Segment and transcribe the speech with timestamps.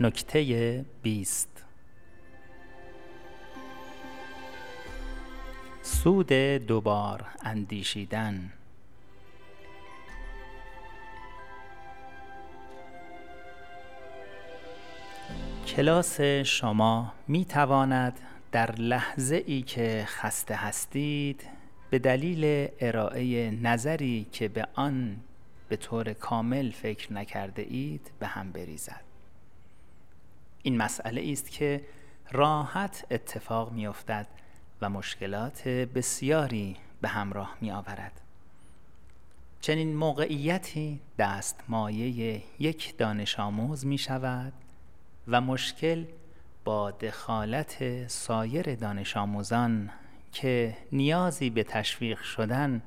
[0.00, 1.64] نکته بیست.
[5.82, 8.52] سود دوبار اندیشیدن.
[15.66, 18.20] کلاس شما می تواند
[18.52, 21.42] در لحظه ای که خسته هستید
[21.90, 25.16] به دلیل ارائه نظری که به آن
[25.68, 29.07] به طور کامل فکر نکرده اید به هم بریزد.
[30.68, 31.80] این مسئله است که
[32.30, 34.26] راحت اتفاق می افتد
[34.80, 38.20] و مشکلات بسیاری به همراه می آورد
[39.60, 44.52] چنین موقعیتی دست مایه یک دانش آموز می شود
[45.28, 46.04] و مشکل
[46.64, 49.90] با دخالت سایر دانش آموزان
[50.32, 52.82] که نیازی به تشویق شدن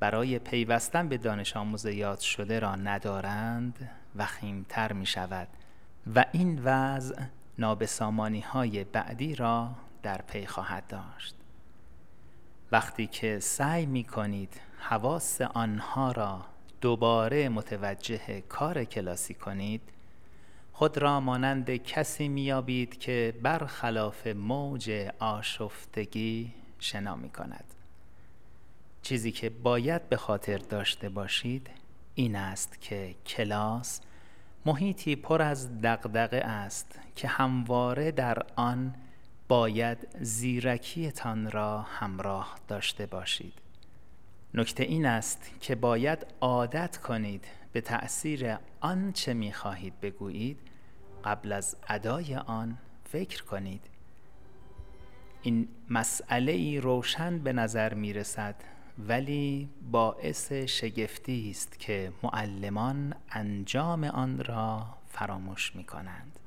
[0.00, 5.48] برای پیوستن به دانش آموز یاد شده را ندارند وخیمتر می شود
[6.14, 7.22] و این وضع
[7.58, 9.70] نابسامانی های بعدی را
[10.02, 11.34] در پی خواهد داشت.
[12.72, 16.44] وقتی که سعی می کنید حواس آنها را
[16.80, 19.80] دوباره متوجه کار کلاسی کنید
[20.72, 27.64] خود را مانند کسی میابید که برخلاف موج آشفتگی شنا می کند
[29.02, 31.70] چیزی که باید به خاطر داشته باشید
[32.14, 34.00] این است که کلاس
[34.66, 38.94] محیطی پر از دغدغه است که همواره در آن
[39.48, 43.52] باید زیرکیتان را همراه داشته باشید.
[44.54, 50.58] نکته این است که باید عادت کنید به تأثیر آنچه می خواهید بگویید.
[51.24, 53.82] قبل از ادای آن فکر کنید.
[55.42, 58.54] این مسئله ای روشن به نظر می رسد
[58.98, 66.38] ولی باعث شگفتی است که معلمان انجام آن را فراموش می کنند